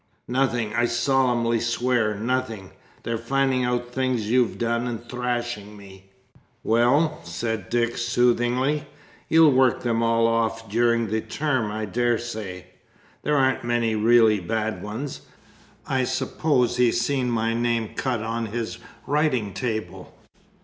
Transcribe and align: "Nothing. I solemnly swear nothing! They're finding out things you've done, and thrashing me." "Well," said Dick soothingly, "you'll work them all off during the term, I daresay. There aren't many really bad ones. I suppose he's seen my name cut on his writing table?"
"Nothing. 0.27 0.73
I 0.73 0.85
solemnly 0.85 1.59
swear 1.59 2.15
nothing! 2.15 2.71
They're 3.03 3.19
finding 3.19 3.63
out 3.63 3.91
things 3.91 4.31
you've 4.31 4.57
done, 4.57 4.87
and 4.87 5.07
thrashing 5.07 5.77
me." 5.77 6.09
"Well," 6.63 7.19
said 7.23 7.69
Dick 7.69 7.97
soothingly, 7.99 8.87
"you'll 9.29 9.51
work 9.51 9.83
them 9.83 10.01
all 10.01 10.25
off 10.25 10.67
during 10.67 11.09
the 11.09 11.21
term, 11.21 11.69
I 11.71 11.85
daresay. 11.85 12.65
There 13.21 13.35
aren't 13.37 13.63
many 13.63 13.93
really 13.93 14.39
bad 14.39 14.81
ones. 14.81 15.21
I 15.85 16.05
suppose 16.05 16.77
he's 16.77 16.99
seen 16.99 17.29
my 17.29 17.53
name 17.53 17.89
cut 17.93 18.23
on 18.23 18.47
his 18.47 18.79
writing 19.05 19.53
table?" 19.53 20.17